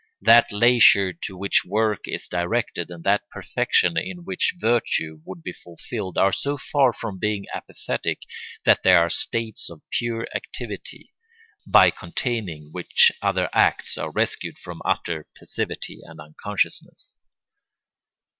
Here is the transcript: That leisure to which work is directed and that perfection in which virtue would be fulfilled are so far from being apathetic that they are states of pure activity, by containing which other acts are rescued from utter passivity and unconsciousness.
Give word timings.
That 0.23 0.51
leisure 0.51 1.13
to 1.13 1.37
which 1.37 1.63
work 1.63 2.07
is 2.07 2.27
directed 2.27 2.89
and 2.89 3.03
that 3.03 3.29
perfection 3.29 3.97
in 3.97 4.23
which 4.25 4.55
virtue 4.59 5.21
would 5.25 5.43
be 5.43 5.53
fulfilled 5.53 6.17
are 6.17 6.33
so 6.33 6.57
far 6.57 6.91
from 6.91 7.19
being 7.19 7.45
apathetic 7.53 8.23
that 8.65 8.81
they 8.81 8.93
are 8.93 9.11
states 9.11 9.69
of 9.69 9.83
pure 9.91 10.25
activity, 10.35 11.13
by 11.67 11.91
containing 11.91 12.69
which 12.71 13.11
other 13.21 13.47
acts 13.53 13.95
are 13.95 14.09
rescued 14.11 14.57
from 14.57 14.81
utter 14.85 15.27
passivity 15.37 15.99
and 16.03 16.19
unconsciousness. 16.19 17.19